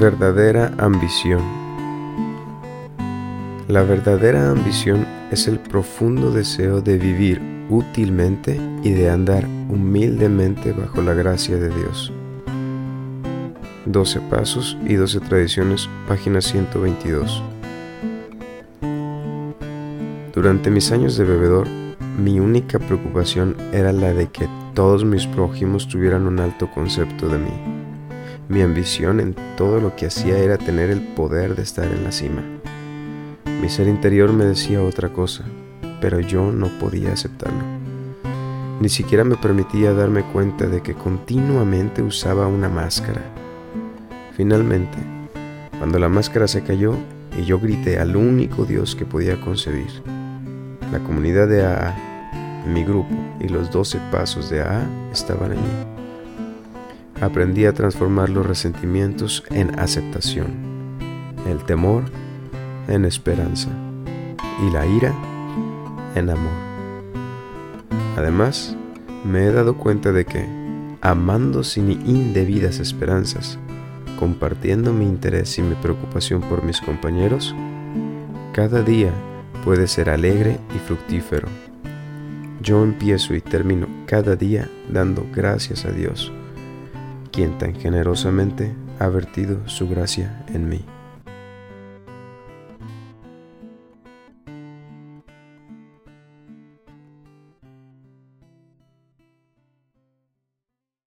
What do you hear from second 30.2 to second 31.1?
era tener el